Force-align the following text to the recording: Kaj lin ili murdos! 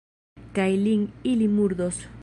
Kaj 0.55 0.65
lin 0.87 1.05
ili 1.33 1.53
murdos! 1.59 2.05